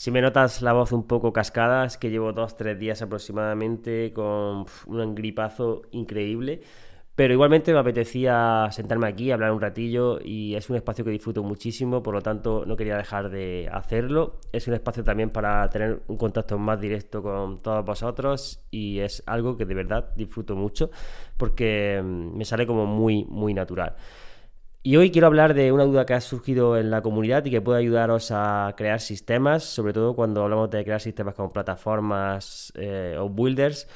Si 0.00 0.10
me 0.10 0.22
notas 0.22 0.62
la 0.62 0.72
voz 0.72 0.92
un 0.92 1.06
poco 1.06 1.30
cascada, 1.30 1.84
es 1.84 1.98
que 1.98 2.08
llevo 2.08 2.32
dos, 2.32 2.56
tres 2.56 2.78
días 2.78 3.02
aproximadamente 3.02 4.14
con 4.14 4.64
un 4.86 5.14
gripazo 5.14 5.82
increíble. 5.90 6.62
Pero 7.14 7.34
igualmente 7.34 7.70
me 7.74 7.80
apetecía 7.80 8.66
sentarme 8.72 9.08
aquí, 9.08 9.30
hablar 9.30 9.52
un 9.52 9.60
ratillo 9.60 10.18
y 10.24 10.54
es 10.54 10.70
un 10.70 10.76
espacio 10.76 11.04
que 11.04 11.10
disfruto 11.10 11.42
muchísimo, 11.42 12.02
por 12.02 12.14
lo 12.14 12.22
tanto 12.22 12.64
no 12.64 12.76
quería 12.76 12.96
dejar 12.96 13.28
de 13.28 13.68
hacerlo. 13.70 14.40
Es 14.52 14.66
un 14.68 14.72
espacio 14.72 15.04
también 15.04 15.28
para 15.28 15.68
tener 15.68 16.00
un 16.06 16.16
contacto 16.16 16.56
más 16.56 16.80
directo 16.80 17.22
con 17.22 17.58
todos 17.58 17.84
vosotros 17.84 18.64
y 18.70 19.00
es 19.00 19.22
algo 19.26 19.58
que 19.58 19.66
de 19.66 19.74
verdad 19.74 20.14
disfruto 20.16 20.56
mucho 20.56 20.90
porque 21.36 22.00
mm, 22.02 22.38
me 22.38 22.46
sale 22.46 22.66
como 22.66 22.86
muy, 22.86 23.26
muy 23.26 23.52
natural. 23.52 23.96
Y 24.82 24.96
hoy 24.96 25.10
quiero 25.10 25.26
hablar 25.26 25.52
de 25.52 25.72
una 25.72 25.84
duda 25.84 26.06
que 26.06 26.14
ha 26.14 26.20
surgido 26.22 26.78
en 26.78 26.90
la 26.90 27.02
comunidad 27.02 27.44
y 27.44 27.50
que 27.50 27.60
puede 27.60 27.80
ayudaros 27.80 28.30
a 28.30 28.72
crear 28.78 29.00
sistemas, 29.00 29.62
sobre 29.62 29.92
todo 29.92 30.14
cuando 30.14 30.42
hablamos 30.42 30.70
de 30.70 30.82
crear 30.84 31.02
sistemas 31.02 31.34
como 31.34 31.50
plataformas 31.50 32.72
eh, 32.76 33.14
o 33.18 33.28
builders. 33.28 33.86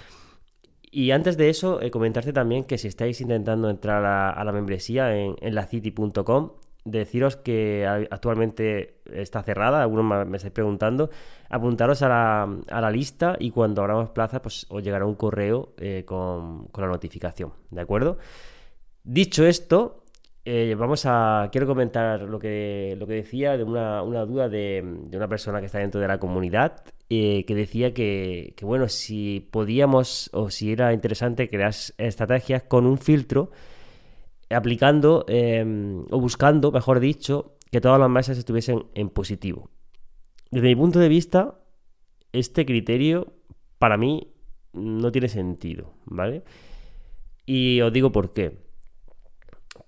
Y 0.91 1.11
antes 1.13 1.39
de 1.39 1.49
eso, 1.49 1.81
eh, 1.81 1.91
comentarte 1.91 2.35
también 2.35 2.65
que 2.65 2.77
si 2.77 2.89
estáis 2.89 3.19
intentando 3.23 3.71
entrar 3.71 4.05
a, 4.05 4.45
la 4.45 4.53
membresía 4.53 5.17
en, 5.17 5.37
en 5.41 5.55
lacity.com, 5.55 6.51
deciros 6.85 7.37
que 7.37 7.87
actualmente 8.11 9.01
está 9.11 9.43
cerrada, 9.43 9.81
algunos 9.83 10.27
me 10.27 10.37
estáis 10.37 10.53
preguntando, 10.53 11.09
apuntaros 11.49 12.03
a 12.03 12.47
la, 12.69 12.91
lista 12.91 13.37
y 13.41 13.51
cuando 13.51 13.81
abramos 13.81 14.11
plaza, 14.11 14.43
pues 14.43 14.67
os 14.69 14.83
llegará 14.83 15.07
un 15.07 15.15
correo 15.15 15.73
eh, 15.79 16.05
con, 16.05 16.67
con 16.67 16.85
la 16.85 16.91
notificación, 16.91 17.55
¿de 17.71 17.81
acuerdo? 17.81 18.19
Dicho 19.03 19.47
esto, 19.47 20.04
eh, 20.47 20.75
vamos 20.79 21.07
a. 21.07 21.49
Quiero 21.51 21.67
comentar 21.67 22.23
lo 22.23 22.39
que, 22.39 22.97
lo 22.99 23.07
que 23.07 23.15
decía 23.15 23.57
de 23.57 23.65
una, 23.65 24.01
duda 24.27 24.49
de, 24.49 24.83
una 25.13 25.29
persona 25.29 25.61
que 25.61 25.67
está 25.67 25.79
dentro 25.79 26.01
de 26.01 26.09
la 26.09 26.19
comunidad, 26.19 26.85
eh, 27.09 27.45
que 27.47 27.55
decía 27.55 27.95
que, 27.95 28.55
bueno, 28.61 28.89
si 28.89 29.49
podíamos 29.51 30.29
o 30.35 30.51
si 30.51 30.73
era 30.73 30.93
interesante 30.93 31.49
crear 31.49 31.75
estrategias 31.97 32.63
con 32.65 32.85
un 32.85 32.99
filtro 32.99 33.51
aplicando 34.51 35.25
em, 35.29 36.03
o 36.11 36.21
buscando, 36.21 36.71
mejor 36.71 37.01
dicho, 37.01 37.57
que 37.73 37.81
todas 37.81 37.99
las 37.99 38.11
mesas 38.11 38.37
estuviesen 38.37 38.85
en 38.95 39.09
positivo. 39.09 39.71
Desde 40.51 40.69
mi 40.69 40.77
punto 40.77 40.99
de 40.99 41.09
vista, 41.09 41.59
este 42.33 42.67
criterio 42.67 43.33
para 43.79 43.97
mí 43.97 44.29
no 44.75 45.11
tiene 45.11 45.29
sentido, 45.29 45.95
¿vale? 46.05 46.45
Y 47.47 47.81
os 47.81 47.93
digo 47.93 48.13
por 48.13 48.33
qué. 48.33 48.59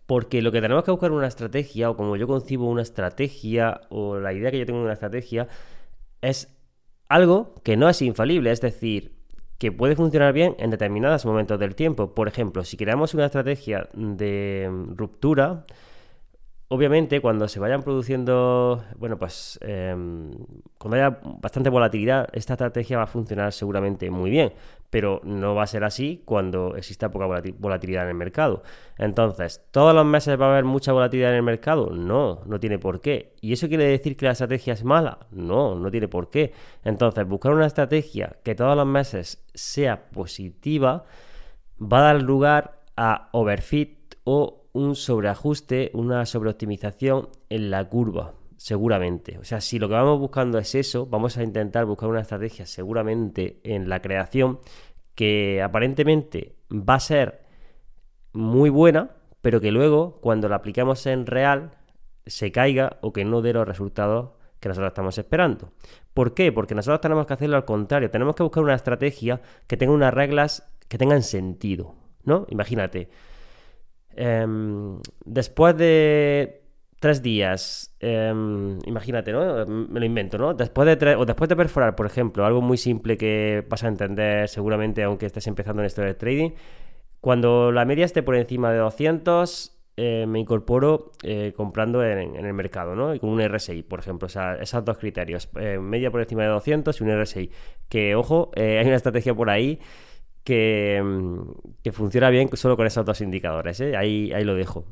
Porque 0.07 0.41
lo 0.41 0.53
que 0.53 0.61
tenemos 0.61 0.85
que 0.85 0.93
buscar 0.93 1.11
una 1.11 1.27
estrategia, 1.27 1.91
o 1.91 1.97
como 1.97 2.17
yo 2.17 2.27
concibo 2.27 2.69
una 2.69 2.83
estrategia, 2.83 3.81
o 3.91 4.19
la 4.19 4.33
idea 4.33 4.51
que 4.51 4.59
yo 4.61 4.67
tengo 4.67 4.79
de 4.79 4.85
una 4.85 4.95
estrategia, 4.95 5.49
es 6.23 6.49
algo 7.09 7.55
que 7.65 7.77
no 7.77 7.89
es 7.89 8.03
infalible, 8.03 8.51
es 8.51 8.61
decir, 8.61 9.17
que 9.59 9.73
puede 9.73 9.97
funcionar 9.97 10.33
bien 10.33 10.55
en 10.59 10.71
determinados 10.71 11.25
momentos 11.25 11.59
del 11.59 11.75
tiempo. 11.75 12.15
Por 12.15 12.29
ejemplo, 12.29 12.65
si 12.65 12.77
creamos 12.77 13.15
una 13.15 13.27
estrategia 13.27 13.89
de 13.95 14.71
ruptura, 14.95 15.67
obviamente 16.69 17.21
cuando 17.21 17.49
se 17.49 17.61
vayan 17.61 17.83
produciendo, 17.83 18.85
bueno, 18.97 19.19
pues 19.19 19.59
em, 19.63 20.33
cuando 20.79 20.97
haya 20.97 21.19
bastante 21.41 21.71
volatilidad, 21.71 22.29
esta 22.33 22.55
estrategia 22.55 22.99
va 22.99 23.05
a 23.05 23.07
funcionar 23.07 23.53
seguramente 23.53 24.11
muy 24.11 24.31
bien, 24.31 24.53
pero 24.91 25.21
no 25.25 25.55
va 25.55 25.63
a 25.63 25.67
ser 25.67 25.85
así 25.85 26.23
cuando 26.25 26.77
exista 26.77 27.11
poca 27.11 27.27
volatilidad 27.59 28.05
en 28.05 28.11
el 28.11 28.15
mercado. 28.15 28.63
Entonces, 28.99 29.65
¿todos 29.71 29.95
los 29.95 30.05
meses 30.05 30.41
va 30.41 30.47
a 30.47 30.53
haber 30.53 30.65
mucha 30.65 30.93
volatilidad 30.93 31.31
en 31.31 31.37
el 31.37 31.43
mercado? 31.43 31.91
No, 31.91 32.41
no 32.47 32.59
tiene 32.59 32.79
por 32.79 33.01
qué. 33.01 33.35
¿Y 33.41 33.53
eso 33.53 33.69
quiere 33.69 33.85
decir 33.85 34.17
que 34.17 34.27
la 34.27 34.33
estrategia 34.33 34.73
es 34.73 34.85
mala? 34.85 35.19
No, 35.31 35.75
no 35.75 35.91
tiene 35.91 36.09
por 36.09 36.31
qué. 36.31 36.53
Entonces, 36.85 37.27
buscar 37.27 37.53
una 37.53 37.67
estrategia 37.67 38.37
que 38.43 38.55
todos 38.55 38.77
los 38.77 38.87
meses 38.87 39.45
sea 39.55 40.09
positiva 40.11 41.05
va 41.81 41.99
a 41.99 42.13
dar 42.13 42.23
lugar 42.23 42.83
a 42.97 43.29
overfit 43.33 44.17
o 44.25 44.66
un 44.77 44.95
sobreajuste, 44.95 45.91
una 45.95 46.27
sobreoptimización 46.27 47.31
en 47.49 47.71
la 47.71 47.89
curva, 47.89 48.35
seguramente. 48.57 49.39
O 49.39 49.45
sea, 49.45 49.61
si 49.61 49.79
lo 49.79 49.89
que 49.89 49.95
vamos 49.95 50.21
buscando 50.21 50.59
es 50.59 50.75
eso, 50.75 51.07
vamos 51.07 51.39
a 51.39 51.43
intentar 51.43 51.87
buscar 51.87 52.09
una 52.09 52.21
estrategia 52.21 52.67
seguramente 52.67 53.61
en 53.65 53.89
la 53.89 54.03
creación 54.03 54.61
que 55.15 55.63
aparentemente 55.63 56.57
va 56.71 56.95
a 56.95 57.01
ser 57.01 57.41
muy 58.33 58.69
buena, 58.69 59.11
pero 59.41 59.61
que 59.61 59.73
luego 59.73 60.21
cuando 60.21 60.49
la 60.49 60.57
aplicamos 60.57 61.07
en 61.07 61.25
real 61.25 61.71
se 62.27 62.53
caiga 62.53 62.99
o 63.01 63.13
que 63.15 63.25
no 63.25 63.41
dé 63.41 63.55
los 63.55 63.67
resultados 63.67 64.33
que 64.61 64.69
nosotros 64.69 64.91
estamos 64.91 65.17
esperando. 65.17 65.73
¿Por 66.13 66.35
qué? 66.35 66.53
Porque 66.53 66.75
nosotros 66.75 67.01
tenemos 67.01 67.27
que 67.27 67.33
hacerlo 67.33 67.57
al 67.57 67.65
contrario, 67.65 68.11
tenemos 68.11 68.37
que 68.37 68.43
buscar 68.43 68.63
una 68.63 68.75
estrategia 68.75 69.41
que 69.67 69.77
tenga 69.79 69.95
unas 69.95 70.13
reglas 70.13 70.71
que 70.89 70.99
tengan 70.99 71.23
sentido, 71.23 71.95
¿no? 72.25 72.47
Imagínate, 72.51 73.09
Em, 74.17 74.99
después 75.25 75.77
de 75.77 76.63
tres 77.01 77.23
días, 77.23 77.95
em, 78.01 78.79
imagínate, 78.87 79.31
¿no? 79.31 79.67
Me 79.67 80.01
lo 80.01 80.07
invento, 80.07 80.39
¿no? 80.39 80.55
Después 80.55 80.87
de 80.87 80.97
tres, 80.97 81.17
o 81.19 81.27
después 81.27 81.49
de 81.49 81.57
perforar, 81.57 81.95
por 81.95 82.07
ejemplo, 82.07 82.47
algo 82.47 82.63
muy 82.63 82.79
simple 82.79 83.17
que 83.19 83.65
vas 83.69 83.85
a 83.85 83.89
entender 83.89 84.49
seguramente 84.49 85.03
aunque 85.03 85.27
estés 85.27 85.47
empezando 85.47 85.83
en 85.83 85.87
esto 85.87 86.03
de 86.03 86.15
trading, 86.15 86.51
cuando 87.21 87.73
la 87.73 87.85
media 87.85 88.05
esté 88.07 88.23
por 88.23 88.37
encima 88.37 88.73
de 88.73 88.79
200, 88.79 89.77
eh, 89.99 90.27
me 90.29 90.39
incorporo 90.41 91.13
eh, 91.23 91.53
comprando 91.57 92.05
en, 92.05 92.37
el 92.37 92.53
mercado, 92.55 92.95
¿no? 92.95 93.15
Y 93.15 93.19
con 93.19 93.31
un 93.31 93.41
RSI, 93.41 93.83
por 93.83 93.99
ejemplo, 93.99 94.29
o 94.29 94.53
esos 94.63 94.85
dos 94.85 94.99
criterios, 94.99 95.49
eh, 95.59 95.79
media 95.79 96.11
por 96.11 96.21
encima 96.21 96.43
de 96.43 96.49
200 96.49 97.01
y 97.01 97.05
un 97.05 97.11
RSI. 97.11 97.51
Que, 97.89 98.15
ojo, 98.15 98.51
hay 98.57 98.87
una 98.87 98.97
estrategia 98.97 99.35
por 99.35 99.51
ahí 99.51 99.81
Mm, 100.49 101.41
que, 101.83 101.93
funciona 101.93 102.31
bien 102.31 102.49
solo 102.55 102.77
con 102.77 102.87
esos 102.87 103.05
dos 103.05 103.21
indicadores. 103.21 103.81
¿eh? 103.81 103.97
Ahí, 103.97 104.33
ahí 104.33 104.45
lo 104.45 104.55
dejo. 104.55 104.85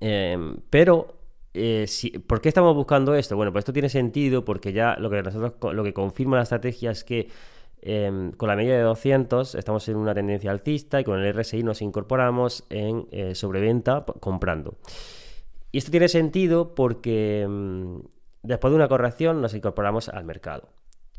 Em, 0.00 0.56
pero, 0.70 1.14
eh, 1.54 1.86
¿por 2.26 2.40
qué 2.40 2.48
estamos 2.48 2.74
buscando 2.74 3.14
esto? 3.14 3.36
Bueno, 3.36 3.52
pues 3.52 3.62
esto 3.62 3.72
tiene 3.72 3.88
sentido 3.88 4.44
porque 4.44 4.72
ya 4.72 4.96
lo 4.98 5.10
que 5.10 5.22
nosotros 5.22 5.74
lo 5.74 5.84
que 5.84 5.92
confirma 5.92 6.36
la 6.36 6.42
estrategia 6.42 6.90
es 6.90 7.04
que 7.04 7.28
em, 7.82 8.32
con 8.32 8.48
la 8.48 8.56
media 8.56 8.76
de 8.76 8.82
200 8.82 9.54
estamos 9.54 9.88
en 9.88 9.96
una 9.96 10.14
tendencia 10.14 10.50
alcista 10.50 11.00
y 11.00 11.04
con 11.04 11.20
el 11.20 11.32
RSI 11.32 11.62
nos 11.62 11.82
incorporamos 11.82 12.64
en 12.70 13.06
eh, 13.12 13.34
sobreventa 13.34 14.04
comprando. 14.20 14.76
Y 15.70 15.78
esto 15.78 15.90
tiene 15.90 16.08
sentido 16.08 16.74
porque 16.74 17.42
em, 17.42 18.02
después 18.42 18.72
de 18.72 18.76
una 18.76 18.88
corrección 18.88 19.40
nos 19.40 19.54
incorporamos 19.54 20.08
al 20.08 20.24
mercado. 20.24 20.70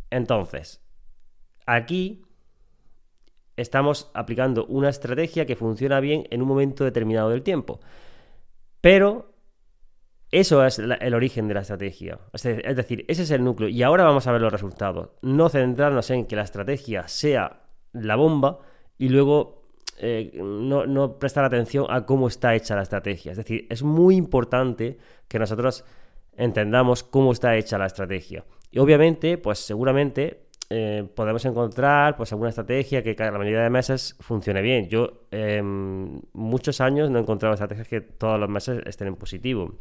Entonces, 0.09 0.81
aquí 1.65 2.23
estamos 3.61 4.09
aplicando 4.13 4.65
una 4.65 4.89
estrategia 4.89 5.45
que 5.45 5.55
funciona 5.55 5.99
bien 5.99 6.25
en 6.29 6.41
un 6.41 6.47
momento 6.47 6.83
determinado 6.83 7.29
del 7.29 7.43
tiempo. 7.43 7.79
Pero 8.81 9.33
eso 10.31 10.63
es 10.65 10.79
el 10.79 11.13
origen 11.13 11.47
de 11.47 11.55
la 11.55 11.61
estrategia. 11.61 12.19
Es 12.33 12.43
decir, 12.75 13.05
ese 13.07 13.23
es 13.23 13.31
el 13.31 13.43
núcleo. 13.43 13.69
Y 13.69 13.81
ahora 13.83 14.03
vamos 14.03 14.27
a 14.27 14.31
ver 14.31 14.41
los 14.41 14.51
resultados. 14.51 15.09
No 15.21 15.49
centrarnos 15.49 16.09
en 16.11 16.25
que 16.25 16.35
la 16.35 16.43
estrategia 16.43 17.07
sea 17.07 17.63
la 17.93 18.15
bomba 18.15 18.59
y 18.97 19.09
luego 19.09 19.63
eh, 19.97 20.31
no, 20.35 20.85
no, 20.85 21.17
prestar 21.17 21.45
atención 21.45 21.85
a 21.89 22.05
cómo 22.05 22.27
está 22.27 22.53
hecha 22.53 22.75
la 22.75 22.83
estrategia. 22.83 23.31
Es 23.31 23.37
decir, 23.37 23.65
es 23.69 23.81
muy 23.81 24.15
importante 24.15 24.99
que 25.27 25.39
nosotros 25.39 25.83
entendamos 26.37 27.03
cómo 27.03 27.31
está 27.31 27.55
hecha 27.57 27.77
la 27.77 27.87
estrategia. 27.87 28.45
Y 28.71 28.79
obviamente, 28.79 29.37
pues 29.39 29.59
seguramente 29.59 30.48
eh, 30.71 31.07
podemos 31.15 31.43
encontrar 31.45 32.15
pues 32.15 32.31
alguna 32.31 32.49
estrategia 32.49 33.01
que 33.01 33.15
la 33.17 33.31
mayoría 33.31 33.61
de 33.61 33.69
meses 33.71 34.15
funcione 34.19 34.61
bien. 34.61 34.87
Yo 34.87 35.23
en 35.31 36.21
muchos 36.33 36.79
años 36.79 37.09
no 37.09 37.17
he 37.17 37.21
encontrado 37.21 37.53
estrategias 37.53 37.87
que 37.87 38.01
todos 38.01 38.39
los 38.39 38.49
meses 38.49 38.81
estén 38.85 39.07
en 39.07 39.15
positivo. 39.15 39.73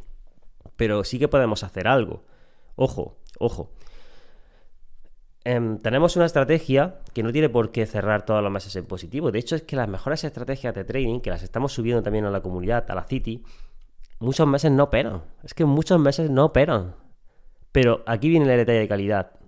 Pero 0.75 1.03
sí 1.03 1.19
que 1.19 1.27
podemos 1.27 1.63
hacer 1.63 1.87
algo. 1.87 2.23
Ojo, 2.75 3.17
ojo. 3.37 3.71
Em, 5.43 5.77
tenemos 5.79 6.15
una 6.15 6.25
estrategia 6.25 6.99
que 7.13 7.23
no 7.23 7.31
tiene 7.31 7.49
por 7.49 7.71
qué 7.71 7.85
cerrar 7.85 8.25
todos 8.25 8.41
los 8.41 8.51
meses 8.51 8.75
en 8.75 8.85
positivo. 8.85 9.31
De 9.31 9.39
hecho, 9.39 9.55
es 9.55 9.63
que 9.63 9.75
las 9.75 9.87
mejores 9.87 10.23
estrategias 10.23 10.73
de 10.73 10.83
trading, 10.83 11.19
que 11.21 11.29
las 11.29 11.43
estamos 11.43 11.71
subiendo 11.71 12.03
también 12.03 12.25
a 12.25 12.31
la 12.31 12.41
comunidad, 12.41 12.89
a 12.89 12.95
la 12.95 13.03
City, 13.03 13.43
muchos 14.19 14.47
meses 14.47 14.71
no 14.71 14.83
operan. 14.85 15.21
Es 15.43 15.53
que 15.53 15.65
muchos 15.65 15.99
meses 15.99 16.29
no 16.29 16.45
operan. 16.45 16.95
Pero 17.71 18.03
aquí 18.05 18.29
viene 18.29 18.51
el 18.51 18.57
detalle 18.57 18.79
de 18.79 18.87
calidad. 18.87 19.38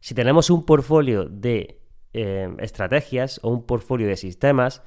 Si 0.00 0.14
tenemos 0.14 0.50
un 0.50 0.64
portfolio 0.64 1.24
de 1.24 1.80
eh, 2.12 2.54
estrategias 2.58 3.40
o 3.42 3.50
un 3.50 3.66
portfolio 3.66 4.06
de 4.08 4.16
sistemas, 4.16 4.82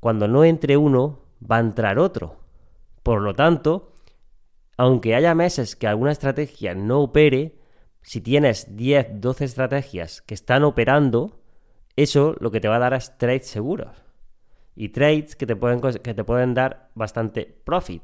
cuando 0.00 0.28
no 0.28 0.44
entre 0.44 0.76
uno, 0.76 1.20
va 1.42 1.56
a 1.56 1.60
entrar 1.60 1.98
otro. 1.98 2.36
Por 3.02 3.22
lo 3.22 3.34
tanto, 3.34 3.94
aunque 4.76 5.14
haya 5.14 5.34
meses 5.34 5.76
que 5.76 5.86
alguna 5.86 6.12
estrategia 6.12 6.74
no 6.74 7.00
opere, 7.00 7.58
si 8.02 8.20
tienes 8.20 8.76
10, 8.76 9.20
12 9.20 9.44
estrategias 9.44 10.22
que 10.22 10.34
están 10.34 10.64
operando, 10.64 11.40
eso 11.96 12.34
lo 12.40 12.50
que 12.50 12.60
te 12.60 12.68
va 12.68 12.76
a 12.76 12.80
dar 12.80 12.94
es 12.94 13.16
trades 13.18 13.46
seguros. 13.46 14.02
Y 14.74 14.88
trades 14.88 15.36
que 15.36 15.46
te 15.46 15.56
pueden, 15.56 15.80
que 15.80 16.14
te 16.14 16.24
pueden 16.24 16.54
dar 16.54 16.90
bastante 16.94 17.46
profit. 17.64 18.02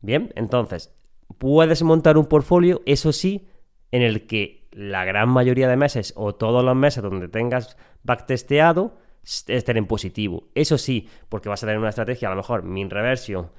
Bien, 0.00 0.32
entonces, 0.36 0.94
puedes 1.38 1.82
montar 1.82 2.18
un 2.18 2.26
portfolio, 2.26 2.82
eso 2.84 3.12
sí, 3.12 3.48
en 3.90 4.02
el 4.02 4.26
que 4.26 4.63
la 4.74 5.04
gran 5.04 5.28
mayoría 5.28 5.68
de 5.68 5.76
meses 5.76 6.12
o 6.16 6.34
todos 6.34 6.64
los 6.64 6.74
meses 6.74 7.02
donde 7.02 7.28
tengas 7.28 7.76
backtesteado 8.02 8.98
estén 9.22 9.76
en 9.76 9.86
positivo. 9.86 10.48
Eso 10.54 10.78
sí, 10.78 11.08
porque 11.28 11.48
vas 11.48 11.62
a 11.62 11.66
tener 11.66 11.78
una 11.78 11.90
estrategia, 11.90 12.28
a 12.28 12.32
lo 12.32 12.36
mejor 12.36 12.64
min 12.64 12.90
reversion, 12.90 13.50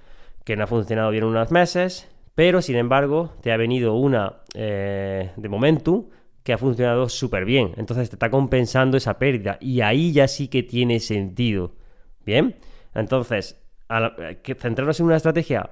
que 0.44 0.56
no 0.56 0.65
ha 0.65 0.67
funcionado 0.67 1.09
bien 1.12 1.23
unos 1.23 1.51
meses, 1.51 2.09
pero 2.35 2.62
sin 2.62 2.75
embargo 2.75 3.33
te 3.41 3.51
ha 3.51 3.57
venido 3.57 3.95
una 3.95 4.41
eh, 4.53 5.31
de 5.35 5.50
momentum 5.50 6.09
que 6.44 6.53
ha 6.53 6.57
funcionado 6.57 7.09
súper 7.09 7.45
bien. 7.45 7.71
Entonces 7.77 8.09
te 8.09 8.15
está 8.15 8.29
compensando 8.29 8.97
esa 8.97 9.17
pérdida 9.17 9.57
y 9.59 9.81
ahí 9.81 10.12
ya 10.12 10.27
sí 10.27 10.50
que 10.50 10.63
tiene 10.63 11.00
sentido. 11.00 11.75
Bien, 12.25 12.57
entonces 12.94 13.62
centrarnos 14.57 15.00
en 15.00 15.06
una 15.06 15.15
estrategia 15.15 15.71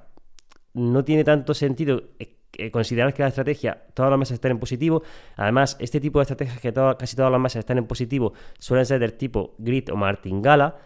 no 0.74 1.04
tiene 1.04 1.24
tanto 1.24 1.54
sentido 1.54 2.04
eh, 2.18 2.38
considerar 2.72 3.14
que 3.14 3.24
la 3.24 3.30
estrategia, 3.30 3.84
todas 3.94 4.10
las 4.10 4.20
mesas 4.20 4.36
estén 4.36 4.52
en 4.52 4.60
positivo. 4.60 5.04
Además, 5.36 5.76
este 5.80 6.00
tipo 6.00 6.20
de 6.20 6.24
estrategias 6.24 6.60
que 6.60 6.74
casi 6.74 7.16
todas 7.16 7.32
las 7.32 7.42
mesas 7.42 7.60
están 7.60 7.78
en 7.78 7.88
positivo 7.88 8.34
suelen 8.60 8.86
ser 8.86 9.00
del 9.00 9.14
tipo 9.14 9.56
grit 9.58 9.90
o 9.90 9.96
martingala, 9.96 10.78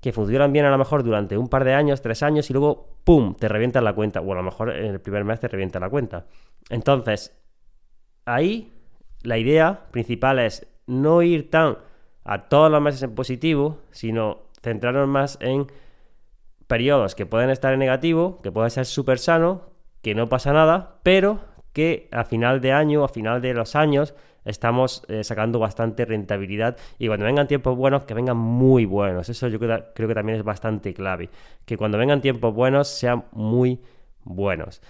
que 0.00 0.12
funcionan 0.12 0.52
bien 0.52 0.64
a 0.64 0.70
lo 0.70 0.78
mejor 0.78 1.02
durante 1.02 1.36
un 1.36 1.48
par 1.48 1.64
de 1.64 1.74
años, 1.74 2.00
tres 2.00 2.22
años, 2.22 2.48
y 2.48 2.54
luego, 2.54 2.96
¡pum!, 3.04 3.34
te 3.34 3.48
revientan 3.48 3.84
la 3.84 3.92
cuenta. 3.92 4.20
O 4.20 4.32
a 4.32 4.34
lo 4.34 4.42
mejor 4.42 4.74
en 4.74 4.86
el 4.86 5.00
primer 5.00 5.24
mes 5.24 5.40
te 5.40 5.48
revienta 5.48 5.78
la 5.78 5.90
cuenta. 5.90 6.26
Entonces, 6.70 7.36
ahí 8.24 8.72
la 9.22 9.36
idea 9.36 9.88
principal 9.90 10.38
es 10.38 10.66
no 10.86 11.20
ir 11.22 11.50
tan 11.50 11.76
a 12.24 12.48
todas 12.48 12.72
las 12.72 12.80
meses 12.80 13.02
en 13.02 13.14
positivo, 13.14 13.78
sino 13.90 14.44
centrarnos 14.62 15.08
más 15.08 15.38
en 15.40 15.66
periodos 16.66 17.14
que 17.14 17.26
pueden 17.26 17.50
estar 17.50 17.72
en 17.72 17.80
negativo, 17.80 18.38
que 18.42 18.52
pueden 18.52 18.70
ser 18.70 18.86
súper 18.86 19.18
sano, 19.18 19.69
que 20.02 20.14
no 20.14 20.28
pasa 20.28 20.52
nada, 20.52 20.98
pero 21.02 21.40
que 21.72 22.08
a 22.10 22.24
final 22.24 22.60
de 22.60 22.72
año, 22.72 23.04
a 23.04 23.08
final 23.08 23.40
de 23.40 23.54
los 23.54 23.76
años, 23.76 24.14
estamos 24.44 25.04
eh, 25.08 25.22
sacando 25.24 25.58
bastante 25.58 26.04
rentabilidad 26.04 26.76
y 26.98 27.06
cuando 27.06 27.26
vengan 27.26 27.46
tiempos 27.46 27.76
buenos, 27.76 28.04
que 28.04 28.14
vengan 28.14 28.36
muy 28.36 28.84
buenos. 28.84 29.28
Eso 29.28 29.48
yo 29.48 29.58
creo, 29.58 29.92
que 29.94 30.14
también 30.14 30.38
es 30.38 30.44
bastante 30.44 30.94
clave. 30.94 31.30
Que 31.64 31.76
cuando 31.76 31.98
vengan 31.98 32.20
tiempos 32.20 32.54
buenos, 32.54 32.88
sean 32.88 33.24
muy 33.32 33.80
buenos. 34.24 34.82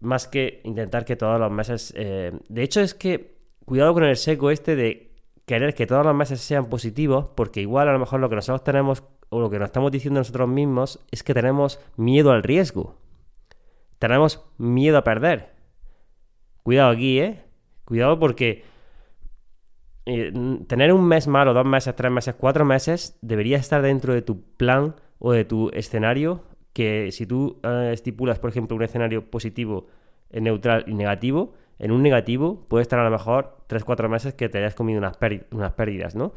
Más 0.00 0.28
que 0.28 0.60
intentar 0.64 1.04
que 1.04 1.16
todos 1.16 1.38
los 1.40 1.50
meses... 1.50 1.92
Eh, 1.96 2.32
de 2.48 2.62
hecho, 2.62 2.80
es 2.80 2.94
que 2.94 3.36
cuidado 3.64 3.94
con 3.94 4.04
el 4.04 4.16
seco 4.16 4.50
este 4.50 4.76
de 4.76 5.10
querer 5.46 5.74
que 5.74 5.86
todos 5.86 6.04
los 6.04 6.14
meses 6.14 6.40
sean 6.40 6.66
positivos, 6.66 7.30
porque 7.34 7.60
igual 7.60 7.88
a 7.88 7.92
lo 7.92 7.98
mejor 7.98 8.20
lo 8.20 8.28
que 8.28 8.36
nosotros 8.36 8.64
tenemos 8.64 9.02
o 9.28 9.40
lo 9.40 9.50
que 9.50 9.58
nos 9.58 9.66
estamos 9.66 9.90
diciendo 9.90 10.20
nosotros 10.20 10.48
mismos 10.48 11.00
es 11.10 11.22
que 11.22 11.34
tenemos 11.34 11.80
miedo 11.96 12.30
al 12.30 12.42
riesgo. 12.42 12.96
Tenemos 13.98 14.44
miedo 14.58 14.98
a 14.98 15.04
perder. 15.04 15.52
Cuidado 16.62 16.90
aquí, 16.90 17.20
¿eh? 17.20 17.44
Cuidado 17.84 18.18
porque 18.18 18.64
eh, 20.06 20.32
tener 20.66 20.92
un 20.92 21.06
mes 21.06 21.26
malo, 21.26 21.54
dos 21.54 21.66
meses, 21.66 21.94
tres 21.94 22.10
meses, 22.10 22.34
cuatro 22.38 22.64
meses, 22.64 23.18
debería 23.22 23.58
estar 23.58 23.82
dentro 23.82 24.14
de 24.14 24.22
tu 24.22 24.42
plan 24.56 24.96
o 25.18 25.32
de 25.32 25.44
tu 25.44 25.70
escenario. 25.70 26.44
Que 26.72 27.12
si 27.12 27.26
tú 27.26 27.60
eh, 27.62 27.90
estipulas, 27.92 28.38
por 28.38 28.50
ejemplo, 28.50 28.76
un 28.76 28.82
escenario 28.82 29.30
positivo, 29.30 29.86
neutral 30.30 30.84
y 30.88 30.94
negativo, 30.94 31.54
en 31.78 31.92
un 31.92 32.02
negativo 32.02 32.66
puede 32.68 32.82
estar 32.82 32.98
a 32.98 33.04
lo 33.04 33.10
mejor 33.10 33.58
3-4 33.68 34.08
meses 34.08 34.34
que 34.34 34.48
te 34.48 34.58
hayas 34.58 34.74
comido 34.74 34.98
unas 34.98 35.72
pérdidas, 35.72 36.14
¿no? 36.14 36.32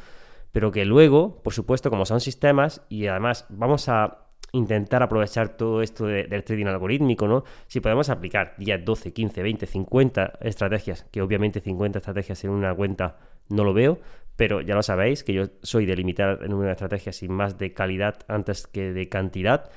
Pero 0.51 0.71
que 0.71 0.85
luego, 0.85 1.41
por 1.43 1.53
supuesto, 1.53 1.89
como 1.89 2.05
son 2.05 2.19
sistemas, 2.19 2.85
y 2.89 3.07
además 3.07 3.45
vamos 3.49 3.89
a 3.89 4.26
intentar 4.57 5.03
aprovechar 5.03 5.55
todo 5.55 5.81
esto 5.81 6.05
del 6.05 6.43
trading 6.43 6.65
algorítmico, 6.65 7.27
¿no? 7.27 7.43
Si 7.67 7.79
podemos 7.79 8.09
aplicar 8.09 8.55
10, 8.57 8.83
12, 8.83 9.13
15, 9.13 9.43
20, 9.43 9.65
50 9.65 10.39
estrategias, 10.41 11.05
que 11.11 11.21
obviamente 11.21 11.59
50 11.61 11.99
estrategias 11.99 12.43
en 12.43 12.51
una 12.51 12.73
cuenta 12.73 13.17
no 13.49 13.63
lo 13.63 13.73
veo, 13.73 13.99
pero 14.35 14.61
ya 14.61 14.75
lo 14.75 14.83
sabéis 14.83 15.23
que 15.23 15.33
yo 15.33 15.43
soy 15.63 15.85
de 15.85 15.95
limitar 15.95 16.39
el 16.41 16.49
número 16.49 16.67
de 16.67 16.73
estrategias 16.73 17.23
y 17.23 17.27
más 17.27 17.57
de 17.57 17.73
calidad 17.73 18.19
antes 18.27 18.67
que 18.67 18.93
de 18.93 19.09
cantidad. 19.09 19.69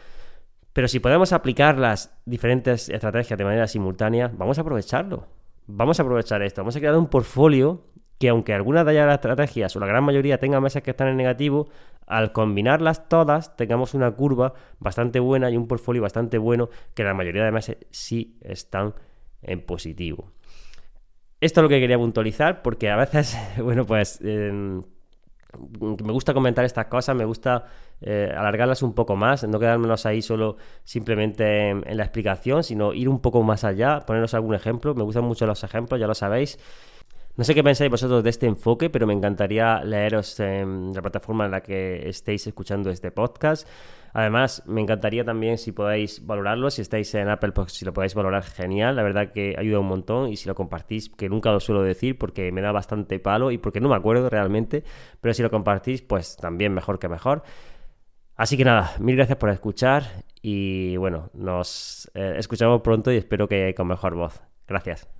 Pero 0.72 0.88
si 0.88 1.00
podemos 1.00 1.32
aplicar 1.32 1.78
las 1.78 2.14
diferentes 2.24 2.88
estrategias 2.88 3.38
de 3.38 3.44
manera 3.44 3.66
simultánea, 3.66 4.30
vamos 4.34 4.58
a 4.58 4.62
aprovecharlo 4.62 5.40
vamos 5.76 5.98
a 5.98 6.02
aprovechar 6.02 6.42
esto, 6.42 6.62
vamos 6.62 6.76
a 6.76 6.80
crear 6.80 6.96
un 6.96 7.06
portfolio 7.06 7.82
que 8.20 8.28
aunque 8.28 8.52
algunas 8.52 8.84
de 8.84 8.92
las 8.92 9.14
estrategias 9.14 9.74
o 9.74 9.80
la 9.80 9.86
gran 9.86 10.04
mayoría 10.04 10.38
tengan 10.38 10.62
meses 10.62 10.82
que 10.82 10.90
están 10.90 11.08
en 11.08 11.16
negativo, 11.16 11.70
al 12.06 12.32
combinarlas 12.32 13.08
todas 13.08 13.56
tengamos 13.56 13.94
una 13.94 14.10
curva 14.10 14.52
bastante 14.78 15.20
buena 15.20 15.50
y 15.50 15.56
un 15.56 15.66
portfolio 15.66 16.02
bastante 16.02 16.36
bueno 16.36 16.68
que 16.94 17.02
la 17.02 17.14
mayoría 17.14 17.42
de 17.44 17.50
meses 17.50 17.78
sí 17.90 18.36
están 18.42 18.94
en 19.40 19.62
positivo. 19.62 20.32
Esto 21.40 21.60
es 21.60 21.62
lo 21.62 21.68
que 21.70 21.80
quería 21.80 21.96
puntualizar 21.96 22.60
porque 22.60 22.90
a 22.90 22.96
veces, 22.96 23.38
bueno, 23.62 23.86
pues... 23.86 24.20
Em, 24.22 24.82
me 25.58 26.12
gusta 26.12 26.32
comentar 26.32 26.64
estas 26.64 26.86
cosas, 26.86 27.16
me 27.16 27.24
gusta 27.24 27.64
eh, 28.00 28.32
alargarlas 28.36 28.84
un 28.84 28.94
poco 28.94 29.16
más, 29.16 29.42
no 29.48 29.58
quedármenos 29.58 30.06
ahí 30.06 30.22
solo 30.22 30.58
simplemente 30.84 31.70
en, 31.70 31.96
la 31.96 32.04
explicación, 32.04 32.62
sino 32.62 32.92
ir 32.92 33.08
un 33.08 33.20
poco 33.20 33.42
más 33.42 33.64
allá, 33.64 33.98
poneros 34.06 34.32
algún 34.34 34.54
ejemplo. 34.54 34.94
Me 34.94 35.02
gustan 35.02 35.24
mucho 35.24 35.46
los 35.46 35.64
ejemplos, 35.64 35.98
ya 35.98 36.06
lo 36.06 36.14
sabéis. 36.14 36.56
No 37.40 37.44
sé 37.44 37.54
qué 37.54 37.64
pensáis 37.64 37.90
vosotros 37.90 38.22
de 38.22 38.28
este 38.28 38.44
enfoque, 38.44 38.90
pero 38.90 39.06
me 39.06 39.14
encantaría 39.14 39.82
leeros 39.82 40.38
en 40.40 40.92
la 40.92 41.00
plataforma 41.00 41.46
en 41.46 41.52
la 41.52 41.62
que 41.62 42.06
estéis 42.06 42.46
escuchando 42.46 42.90
este 42.90 43.12
podcast. 43.12 43.66
Además, 44.12 44.62
me 44.66 44.82
encantaría 44.82 45.24
también 45.24 45.56
si 45.56 45.72
podéis 45.72 46.26
valorarlo, 46.26 46.70
si 46.70 46.82
estáis 46.82 47.14
en 47.14 47.30
Apple, 47.30 47.52
pues 47.52 47.72
si 47.72 47.86
lo 47.86 47.94
podéis 47.94 48.14
valorar, 48.14 48.42
genial, 48.42 48.94
la 48.94 49.02
verdad 49.02 49.32
que 49.32 49.54
ayuda 49.56 49.78
un 49.78 49.86
montón 49.86 50.28
y 50.28 50.36
si 50.36 50.48
lo 50.48 50.54
compartís, 50.54 51.08
que 51.08 51.30
nunca 51.30 51.50
lo 51.50 51.60
suelo 51.60 51.82
decir 51.82 52.18
porque 52.18 52.52
me 52.52 52.60
da 52.60 52.72
bastante 52.72 53.18
palo 53.18 53.50
y 53.50 53.56
porque 53.56 53.80
no 53.80 53.88
me 53.88 53.96
acuerdo 53.96 54.28
realmente, 54.28 54.84
pero 55.22 55.32
si 55.32 55.42
lo 55.42 55.50
compartís, 55.50 56.02
pues 56.02 56.36
también 56.36 56.74
mejor 56.74 56.98
que 56.98 57.08
mejor. 57.08 57.42
Así 58.36 58.58
que 58.58 58.66
nada, 58.66 58.92
mil 58.98 59.16
gracias 59.16 59.38
por 59.38 59.48
escuchar 59.48 60.02
y 60.42 60.98
bueno, 60.98 61.30
nos 61.32 62.10
eh, 62.12 62.34
escuchamos 62.36 62.82
pronto 62.82 63.10
y 63.10 63.16
espero 63.16 63.48
que 63.48 63.74
con 63.74 63.86
mejor 63.86 64.14
voz. 64.14 64.42
Gracias. 64.68 65.19